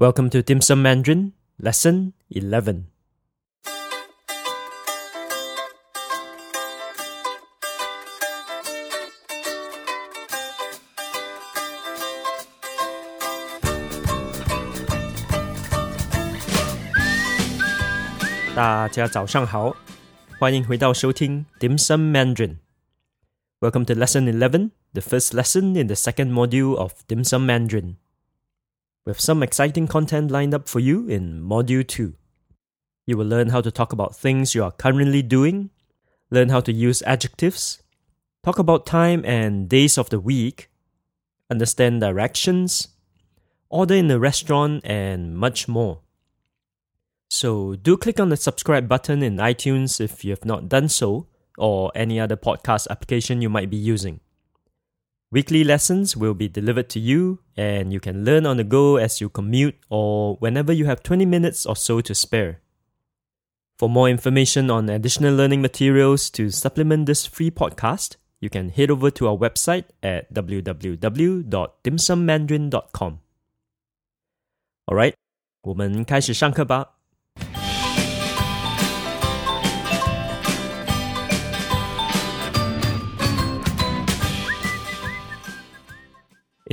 [0.00, 2.88] Welcome to Dim Sum Mandarin, Lesson 11.
[21.60, 22.60] Dim Sum Mandarin.
[23.60, 27.98] Welcome to Lesson 11, the first lesson in the second module of Dim Sum Mandarin.
[29.06, 32.14] Have some exciting content lined up for you in Module 2.
[33.06, 35.70] You will learn how to talk about things you are currently doing,
[36.30, 37.82] learn how to use adjectives,
[38.44, 40.70] talk about time and days of the week,
[41.50, 42.88] understand directions,
[43.70, 46.02] order in a restaurant, and much more.
[47.30, 51.26] So do click on the subscribe button in iTunes if you have not done so,
[51.56, 54.20] or any other podcast application you might be using.
[55.31, 59.19] Weekly lessons will be delivered to you, and you can learn on the go as
[59.19, 62.61] you commute or whenever you have 20 minutes or so to spare.
[63.77, 68.89] For more information on additional learning materials to supplement this free podcast, you can head
[68.89, 73.19] over to our website at www.dimsummandarin.com.
[74.87, 75.15] Alright,
[75.63, 76.95] 我们开始上课吧。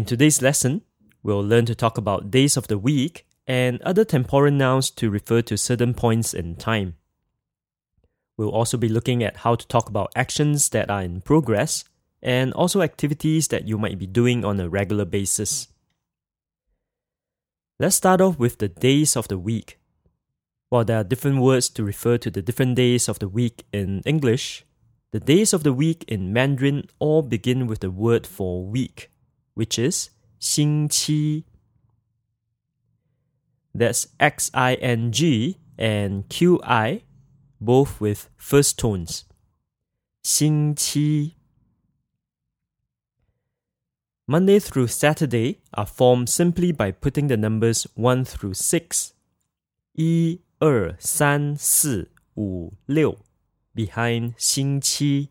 [0.08, 0.84] Today's lesson,
[1.22, 5.42] we'll learn to talk about days of the week and other temporal nouns to refer
[5.42, 6.96] to certain points in time.
[8.38, 11.84] We'll also be looking at how to talk about actions that are in progress
[12.22, 15.68] and also activities that you might be doing on a regular basis.
[17.78, 19.78] Let's start off with the days of the week.
[20.70, 24.02] While there are different words to refer to the different days of the week in
[24.06, 24.66] English,
[25.12, 29.10] the days of the week in Mandarin all begin with the word for week
[29.57, 31.45] which is 星期.
[33.75, 37.03] That's X I N G and Q I,
[37.61, 39.25] both with first tones.
[40.23, 41.37] 星期.
[44.27, 49.13] Monday through Saturday are formed simply by putting the numbers 1 through 6,
[49.95, 53.17] 1, 2, 3, 4, 5, 6
[53.75, 55.31] behind 星期.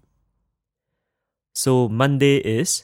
[1.53, 2.83] So Monday is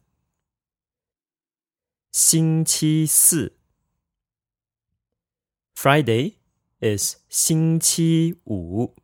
[2.12, 3.52] 星期四。
[5.74, 6.36] Friday
[6.80, 8.94] is 星期五。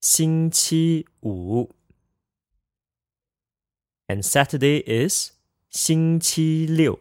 [0.00, 1.70] 星期五。
[4.08, 5.32] And Saturday is
[5.70, 6.98] 星期六。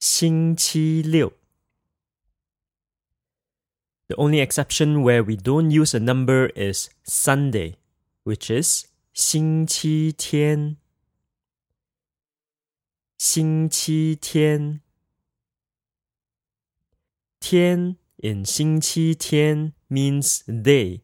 [0.00, 1.32] 星期六。
[4.08, 7.76] The only exception where we don't use a number is Sunday,
[8.24, 10.78] which is 星期天。
[13.22, 14.80] 星期天，
[17.40, 21.00] 天 in 星期天 means day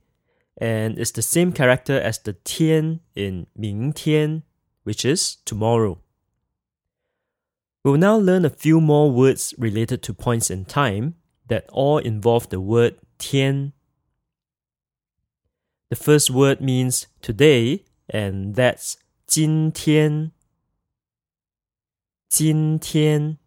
[0.56, 4.42] and is the same character as the 天 in 明天,
[4.84, 5.98] which is tomorrow.
[7.82, 11.14] We'll now learn a few more words related to points in time
[11.48, 13.72] that all involve the word 天.
[15.90, 18.94] The first word means today, and that's
[19.26, 20.32] 今天。
[22.28, 23.38] 今天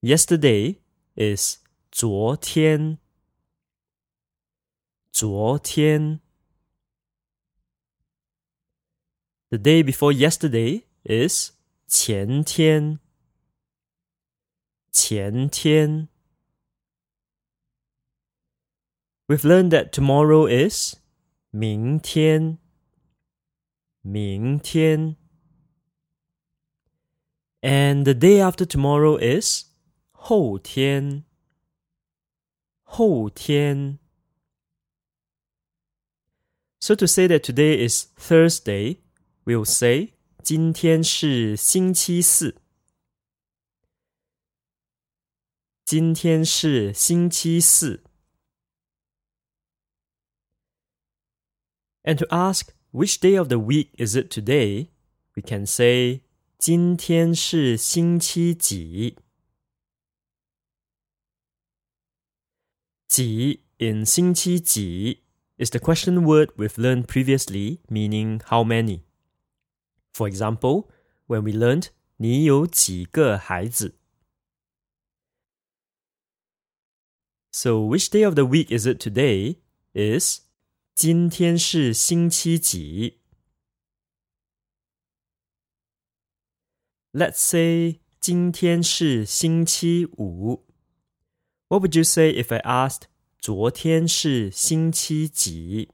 [0.00, 0.78] Yesterday
[1.16, 1.58] is
[1.90, 2.98] 昨天。
[5.10, 6.20] 昨天
[9.48, 11.52] The day before yesterday is
[11.88, 13.00] 前天。
[14.92, 16.08] 前天
[19.26, 20.96] We've learned that tomorrow is
[21.50, 22.58] 明天。
[24.02, 25.16] 明天
[27.62, 29.64] and the day after tomorrow is
[30.12, 31.24] 后天。
[32.82, 33.98] 后天。
[36.80, 38.98] So to say that today is Thursday,
[39.44, 42.56] we'll say 今天是星期四。
[45.84, 48.04] 今天是星期四。
[52.04, 54.90] And to ask which day of the week is it today,
[55.34, 56.22] we can say
[56.60, 59.16] 今天是星期几？
[63.08, 65.22] 几 in 星期几
[65.56, 69.02] is the question word we've learned previously, meaning how many.
[70.12, 70.88] For example,
[71.26, 73.98] when we learned 你有几个孩子?
[77.52, 79.56] So which day of the week is it today?
[79.94, 80.40] Is
[80.94, 83.19] 今天是星期几
[87.12, 90.64] ？Let's say 今天是星期五。
[91.68, 93.08] What would you say if I asked
[93.38, 95.90] 昨天是星期几？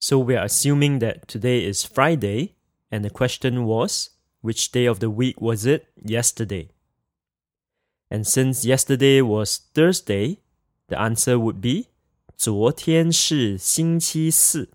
[0.00, 2.54] So we are assuming that today is Friday,
[2.90, 4.10] and the question was
[4.40, 6.70] which day of the week was it yesterday?
[8.08, 10.38] And since yesterday was Thursday,
[10.88, 11.90] the answer would be
[12.36, 14.70] 昨天是星期四。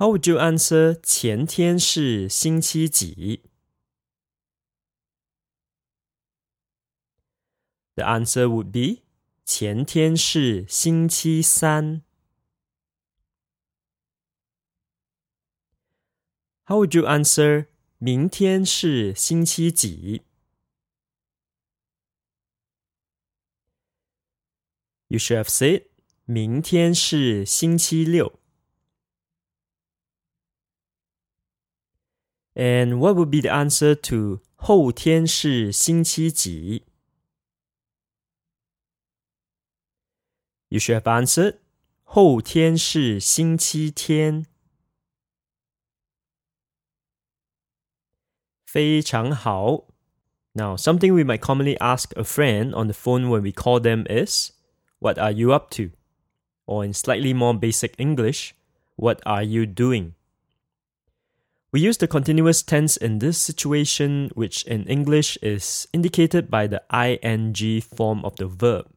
[0.00, 3.42] how would you answer 前天是星期几?
[7.94, 9.04] The answer would be
[9.46, 12.02] 前天是星期三。
[16.66, 20.26] How would you answer 明天是星期几?
[25.08, 25.86] You should have said
[26.26, 28.39] 明天是星期六。
[32.54, 36.84] and what would be the answer to 后天是星期几?
[40.68, 41.58] You should have answered
[42.02, 44.46] 后天是星期天。
[48.66, 49.86] 非常好。
[50.54, 54.52] Now, something we might commonly ask a friend on the phone when we call them is,
[54.98, 55.90] What are you up to?
[56.66, 58.54] Or in slightly more basic English,
[58.96, 60.14] What are you doing?
[61.73, 66.83] We use the continuous tense in this situation, which in English is indicated by the
[66.93, 68.87] ing form of the verb.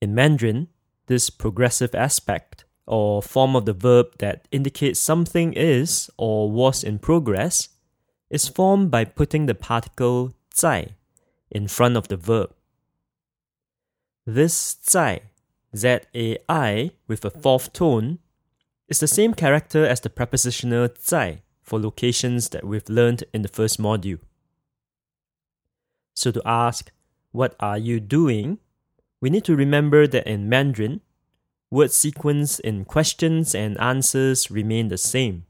[0.00, 0.68] In Mandarin,
[1.06, 6.98] this progressive aspect, or form of the verb that indicates something is or was in
[6.98, 7.68] progress,
[8.28, 10.94] is formed by putting the particle 在
[11.50, 12.50] in front of the verb.
[14.26, 15.22] This 在,
[15.76, 18.18] Z-A-I, with a fourth tone,
[18.88, 23.48] is the same character as the prepositional 在 for locations that we've learned in the
[23.48, 24.18] first module.
[26.14, 26.90] So to ask,
[27.30, 28.58] what are you doing?
[29.20, 31.00] We need to remember that in Mandarin,
[31.70, 35.44] word sequence in questions and answers remain the same.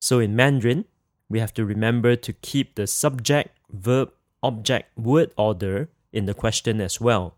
[0.00, 0.86] So in Mandarin,
[1.28, 4.12] we have to remember to keep the subject, verb,
[4.42, 7.36] object, word order in the question as well.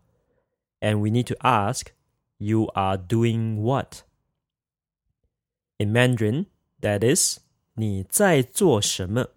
[0.81, 1.91] And we need to ask,
[2.39, 4.03] you are doing what?
[5.78, 6.46] In Mandarin,
[6.80, 7.40] that is,
[7.74, 9.30] 你在做什么？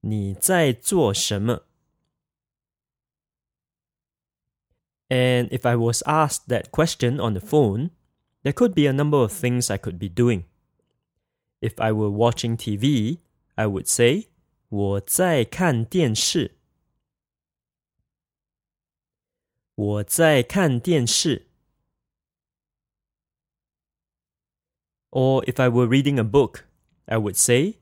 [0.00, 1.64] 你在做什么？
[5.08, 7.90] And if I was asked that question on the phone,
[8.42, 10.44] there could be a number of things I could be doing.
[11.60, 13.18] If I were watching TV,
[13.54, 14.28] I would say
[14.68, 16.56] 我在看电视。
[19.74, 21.46] 我在看电视。
[25.10, 26.66] or if I were reading a book,
[27.08, 27.80] I would say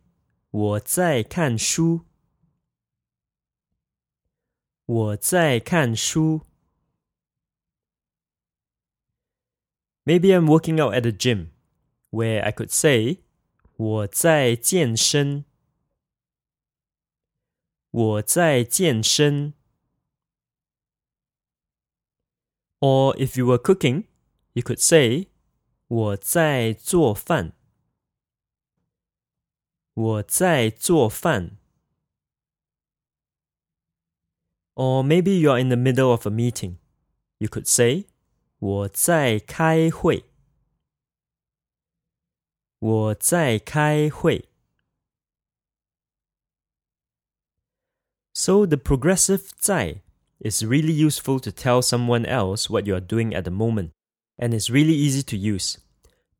[0.50, 2.07] 我在看书。
[4.87, 6.43] 我在看书。
[10.05, 11.49] Maybe I'm working out at the gym,
[12.11, 13.25] where I could say
[13.76, 15.47] 我在健身。
[17.91, 19.55] 我在健身。
[22.81, 24.05] Or if you were cooking,
[24.53, 25.29] you could say
[25.88, 27.53] 我在做饭。
[29.95, 31.59] 我在做饭。
[34.75, 36.79] Or maybe you are in the middle of a meeting.
[37.38, 38.07] You could say,
[38.59, 40.25] 我在开会。
[42.79, 44.49] 我在开会。
[48.35, 50.03] So the progressive 在
[50.41, 53.93] is really useful to tell someone else what you are doing at the moment
[54.38, 55.79] and it's really easy to use.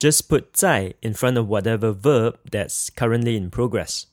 [0.01, 4.07] Just put 在 in front of whatever verb that's currently in progress.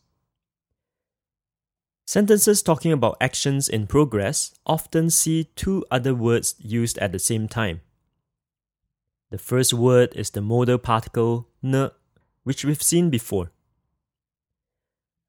[2.06, 7.48] Sentences talking about actions in progress often see two other words used at the same
[7.48, 7.82] time.
[9.30, 11.90] The first word is the modal particle ne,
[12.44, 13.52] which we've seen before.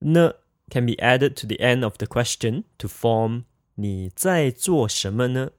[0.00, 0.32] Ne
[0.70, 3.44] can be added to the end of the question to form
[3.76, 5.52] 你在做什么呢?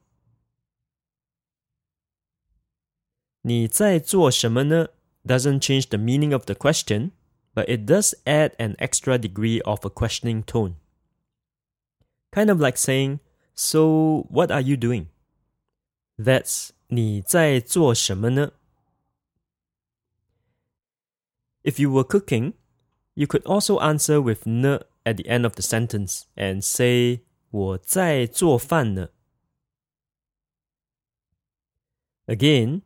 [3.48, 4.88] 你在做什么呢
[5.26, 7.12] doesn't change the meaning of the question,
[7.54, 10.76] but it does add an extra degree of a questioning tone.
[12.32, 13.20] Kind of like saying,
[13.56, 15.08] So, what are you doing?
[16.18, 18.54] That's 你在做什么呢
[21.64, 22.54] If you were cooking,
[23.14, 29.10] you could also answer with ne at the end of the sentence and say 我在做饭呢。
[32.26, 32.82] Again,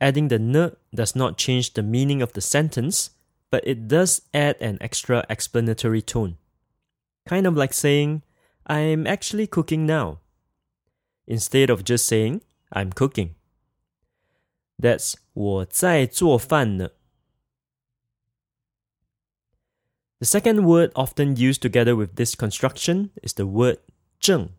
[0.00, 3.10] adding the ne does not change the meaning of the sentence,
[3.50, 6.36] but it does add an extra explanatory tone.
[7.26, 8.22] Kind of like saying,
[8.66, 10.20] I'm actually cooking now,
[11.26, 13.34] instead of just saying, I'm cooking.
[14.78, 16.90] That's 我在做饭呢。
[20.20, 23.78] the second word often used together with this construction is the word
[24.18, 24.50] 正.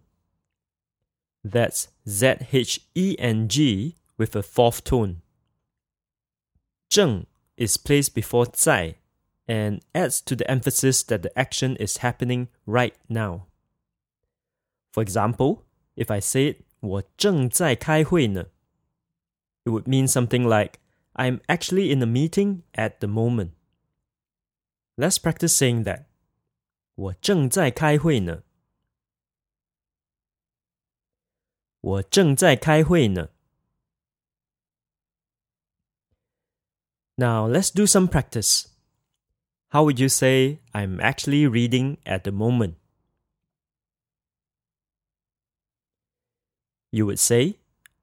[1.44, 5.22] That's Z H E N G with a fourth tone.
[6.94, 7.26] 正
[7.58, 8.96] is placed before 在
[9.48, 13.48] and adds to the emphasis that the action is happening right now.
[14.92, 15.64] For example,
[15.96, 18.46] if I said 我正在开会呢,
[19.66, 20.80] it would mean something like
[21.14, 23.52] I'm actually in a meeting at the moment.
[24.96, 26.06] Let's practice saying that.
[26.96, 28.44] 我正在开会呢。
[31.82, 33.30] 我正在开会呢。
[37.18, 38.68] Now let's do some practice.
[39.70, 42.76] How would you say I'm actually reading at the moment?
[46.92, 47.56] You would say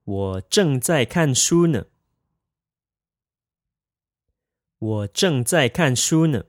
[0.04, 1.86] 我正在看书呢。
[4.78, 6.44] 我正在看书呢。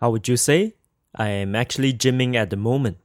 [0.00, 0.74] how would you say?
[1.14, 2.98] I am actually gymming at the moment.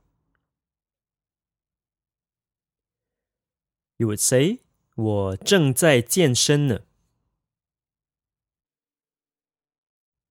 [3.97, 4.59] You would say,
[4.97, 6.81] 我正在健身呢。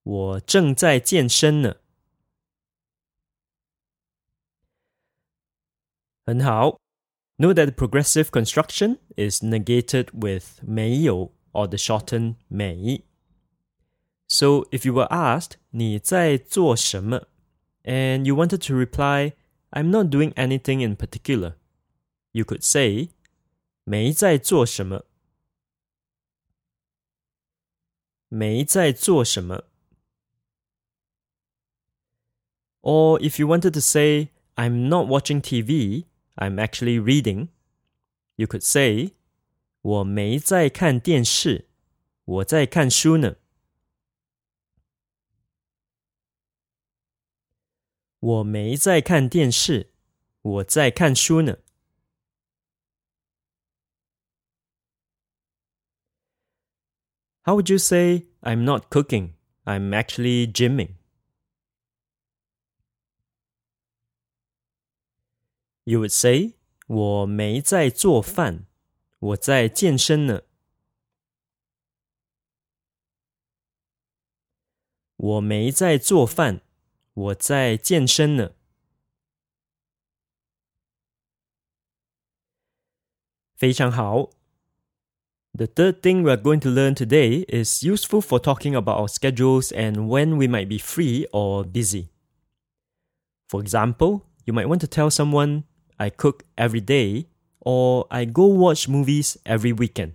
[0.02, 1.76] 我正在健身呢。
[6.24, 6.80] 很好。
[7.36, 13.04] Note that the progressive construction is negated with 没有 or the shortened 没。
[14.32, 17.26] so if you were asked 你在做什么
[17.84, 19.34] and you wanted to reply
[19.70, 21.56] I'm not doing anything in particular,
[22.32, 23.10] you could say
[23.89, 25.05] 没在做什么。
[28.27, 29.63] 没在做什么。
[32.81, 37.47] Or if you wanted to say I'm not watching TV, I'm actually reading,
[38.35, 39.13] you could say
[39.79, 41.69] 我没在看电视，
[42.25, 43.37] 我在看书呢。
[48.19, 49.93] 我没在看电视，
[50.41, 51.59] 我在看书呢。
[57.46, 59.34] How would you say I'm not cooking?
[59.64, 60.94] I'm actually gymming.
[65.84, 66.54] You would say
[66.86, 68.66] 我没在做饭，
[69.18, 70.42] 我在健身呢。
[75.16, 76.62] 我没在做饭。
[77.14, 78.52] 我在健身呢。
[83.54, 84.30] 非常好。
[85.57, 89.71] the third thing we're going to learn today is useful for talking about our schedules
[89.71, 92.11] and when we might be free or busy.
[93.49, 95.63] For example, you might want to tell someone,
[95.99, 100.13] I cook every day, or I go watch movies every weekend.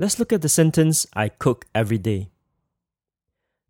[0.00, 2.32] Let's look at the sentence, I cook every day.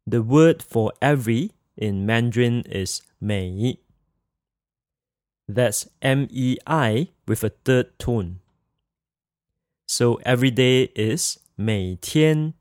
[0.06, 3.80] The word for every in Mandarin is 每.
[5.47, 8.40] That's M E I with a third tone.
[9.88, 12.53] So every day is 每天.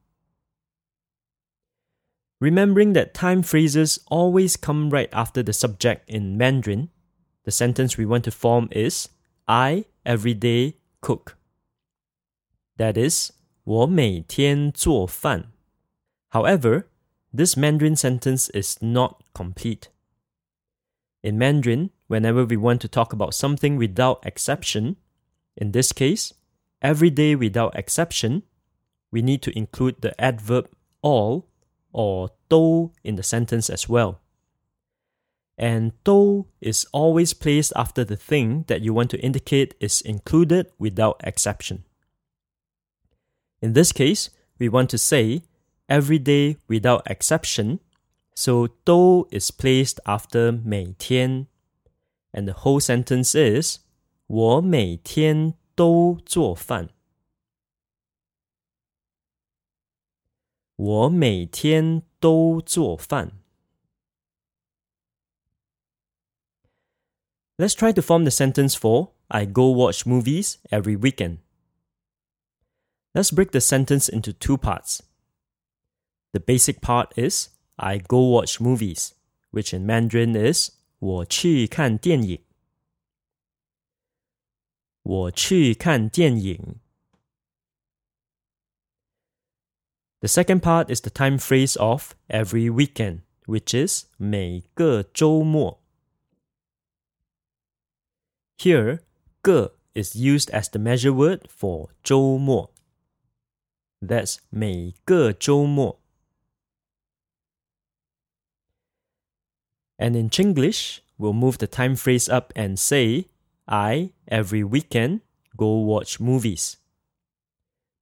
[2.40, 6.88] Remembering that time phrases always come right after the subject in Mandarin,
[7.44, 9.08] the sentence we want to form is
[9.46, 11.36] I every day cook.
[12.76, 13.32] That is,
[13.64, 15.52] 我每天做饭.
[16.30, 16.86] However,
[17.32, 19.88] this Mandarin sentence is not complete.
[21.22, 24.96] In Mandarin, whenever we want to talk about something without exception,
[25.56, 26.32] in this case,
[26.83, 28.43] Every day without exception,
[29.09, 30.67] we need to include the adverb
[31.01, 31.47] all
[31.93, 34.19] or dou in the sentence as well.
[35.57, 40.71] And dou is always placed after the thing that you want to indicate is included
[40.77, 41.85] without exception.
[43.61, 45.43] In this case, we want to say
[45.87, 47.79] every day without exception,
[48.35, 51.47] so dou is placed after 每天,
[52.33, 53.79] and the whole sentence is
[54.27, 56.90] 我每天都做饭。
[60.76, 63.32] 我每天都做饭。
[67.56, 71.38] Let's try to form the sentence for I go watch movies every weekend.
[73.14, 75.02] Let's break the sentence into two parts.
[76.32, 79.14] The basic part is I go watch movies,
[79.50, 80.70] which in Mandarin is
[81.00, 82.40] 我去看电影。
[85.02, 86.80] 我去看电影。
[90.20, 95.80] The second part is the time phrase of every weekend, which is 每个周末。
[98.58, 98.98] here,
[99.40, 102.72] 个 is used as the measure word for 周末.
[104.00, 106.00] That's 每个周末.
[109.96, 113.26] And in Chinglish, we'll move the time phrase up and say,
[113.66, 115.20] I, every weekend,
[115.56, 116.78] go watch movies.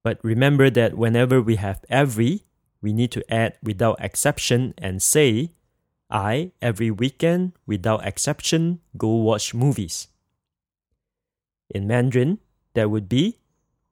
[0.03, 2.45] But remember that whenever we have every,
[2.81, 5.51] we need to add without exception and say,
[6.09, 10.07] I, every weekend, without exception, go watch movies.
[11.69, 12.39] In Mandarin,
[12.73, 13.39] that would be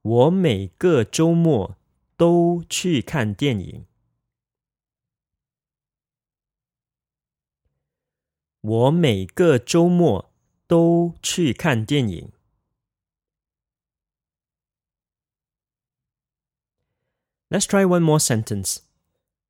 [0.01, 1.75] 我每个周末
[2.15, 3.85] 都去看电影。
[8.61, 10.28] 我每个周末
[10.69, 12.31] 都去看电影。
[17.49, 18.79] Let's try one more sentence.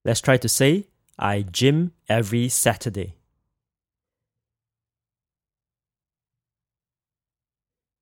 [0.03, 0.87] Let's try to say,
[1.17, 3.15] I gym every Saturday.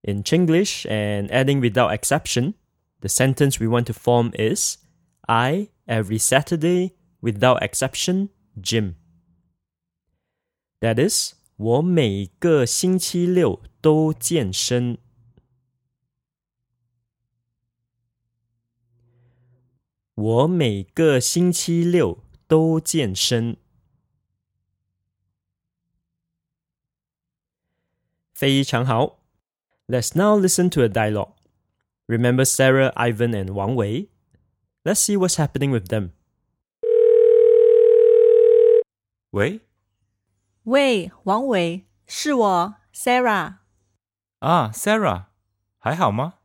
[0.03, 2.55] In Chinglish and adding without exception,
[2.99, 4.77] the sentence we want to form is
[5.29, 8.97] I, every Saturday, without exception, gym.
[10.81, 14.96] That is, 我每个星期六都健身。
[20.14, 23.56] 我每个星期六都健身。
[28.32, 29.18] 非常好。
[29.88, 31.32] Let's now listen to a dialogue.
[32.06, 34.10] Remember Sarah, Ivan, and Wang Wei?
[34.84, 36.10] Let's see what's happening with them.
[39.30, 39.60] 喂
[40.67, 43.57] 喂，王伟，是我，Sarah。
[44.39, 45.25] 啊，Sarah，
[45.77, 46.35] 还好吗？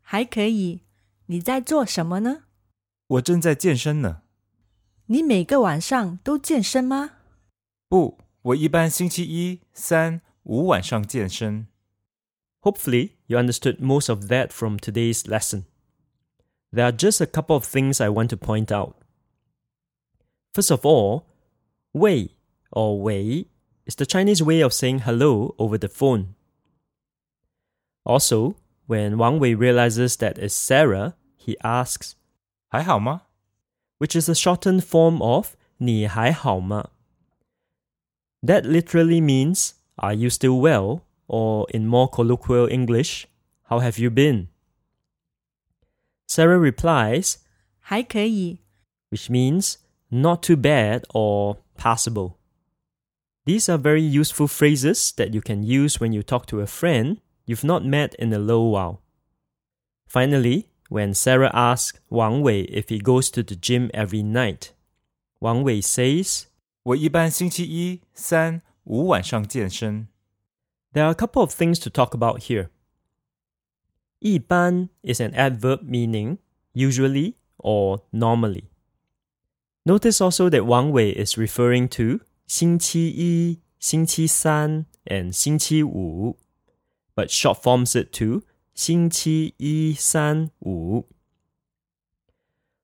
[0.00, 0.82] 还可以。
[1.26, 2.44] 你在做什么呢？
[3.06, 4.22] 我正在健身呢。
[5.06, 7.12] 你每个晚上都健身吗？
[7.88, 11.68] 不，我一般星期一、三、五晚上健身。
[12.60, 15.64] Hopefully, you understood most of that from today's lesson.
[16.72, 18.96] There are just a couple of things I want to point out.
[20.52, 21.24] First of all,
[21.92, 22.30] Wei
[22.70, 23.46] or Wei
[23.86, 26.34] is the Chinese way of saying hello over the phone.
[28.04, 28.56] Also,
[28.86, 32.14] when Wang Wei realizes that it's Sarah, he asks,
[32.68, 33.22] 还好吗?
[33.98, 36.90] which is a shortened form of 你还好吗?
[38.42, 41.02] That literally means, are you still well?
[41.26, 43.26] or in more colloquial English,
[43.70, 44.48] How have you been?
[46.28, 47.38] Sarah replies,
[47.80, 48.58] 还可以,
[49.10, 49.76] which means
[50.10, 52.34] not too bad or passable.
[53.48, 57.20] These are very useful phrases that you can use when you talk to a friend
[57.46, 59.02] you've not met in a little while.
[60.06, 64.72] Finally, when Sarah asks Wang Wei if he goes to the gym every night,
[65.40, 66.46] Wang Wei says,
[66.84, 70.08] 我一般星期一、三、五晚上健身。
[70.94, 72.70] there are a couple of things to talk about here.
[74.20, 76.38] 一般 is an adverb meaning
[76.72, 78.70] usually or normally.
[79.84, 86.38] Notice also that Wang Wei is referring to 星期一,星期三 and 星期五,
[87.14, 88.42] but short forms it to
[88.74, 91.06] 星期一,三,五.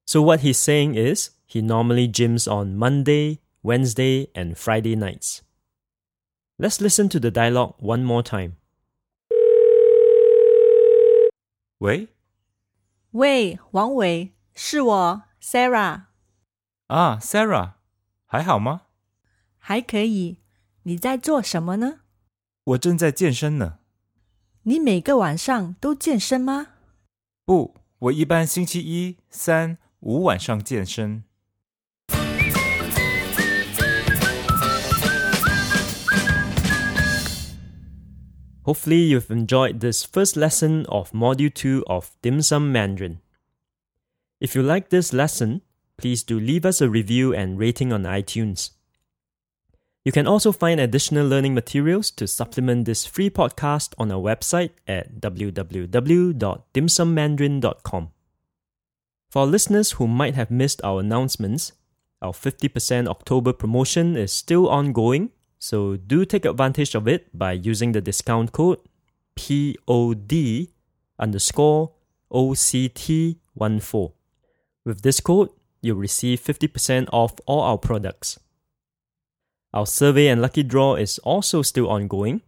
[0.07, 5.41] So what he's saying is he normally gyms on Monday, Wednesday, and Friday nights.
[6.59, 8.57] Let's listen to the dialogue one more time.
[11.79, 12.09] 喂
[13.13, 16.03] 喂，王伟，是我，Sarah。
[16.89, 17.75] 啊，Sarah，
[18.27, 18.83] 还好吗？
[19.68, 20.38] 还可以。
[20.84, 22.02] 你在做什么呢？
[22.66, 23.80] 我正在健身呢。
[24.62, 26.68] 你每个晚上都健身吗？
[27.46, 31.24] 不，我一般星期一、三、五晚上健身。
[38.66, 43.18] Hopefully, you've enjoyed this first lesson of Module 2 of Dim Sum Mandarin.
[44.40, 45.62] If you like this lesson,
[45.98, 48.70] please do leave us a review and rating on iTunes.
[50.06, 54.70] You can also find additional learning materials to supplement this free podcast on our website
[54.88, 58.10] at www.dimsummandarin.com.
[59.32, 61.72] For listeners who might have missed our announcements,
[62.22, 67.94] our 50% October promotion is still ongoing, so do take advantage of it by using
[67.94, 68.78] the discount code
[69.36, 70.68] POD
[71.18, 71.94] underscore
[72.32, 74.12] OCT14.
[74.86, 75.50] With this code,
[75.82, 78.38] you'll receive 50% off all our products.
[79.76, 82.42] Our survey and lucky draw is also still ongoing.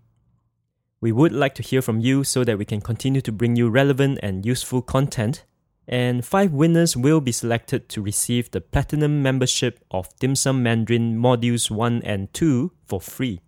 [1.01, 3.69] We would like to hear from you so that we can continue to bring you
[3.69, 5.43] relevant and useful content.
[5.89, 11.17] And five winners will be selected to receive the platinum membership of Dim Sum Mandarin
[11.17, 13.41] Modules 1 and 2 for free.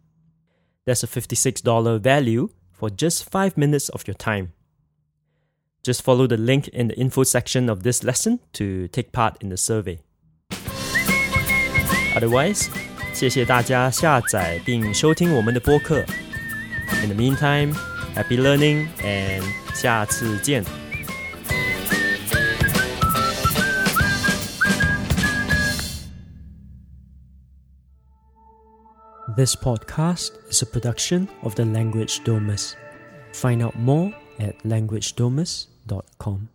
[0.84, 4.52] That's a $56 value for just 5 minutes of your time.
[5.84, 9.48] Just follow the link in the info section of this lesson to take part in
[9.48, 10.02] the survey.
[12.14, 12.70] Otherwise,
[13.13, 16.05] 谢谢大家下载并收听我们的播客。
[17.03, 17.75] In the meantime,
[18.15, 19.43] happy learning and
[19.75, 20.65] 下次见。
[29.37, 32.77] This podcast is a production of the Language Domus.
[33.33, 36.49] Find out more at languagedomus.com.